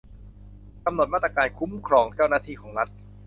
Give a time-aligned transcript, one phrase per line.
[0.83, 2.89] กำหนดมาตรการคุ้มครองเจ้าหน้าที่ของรัฐ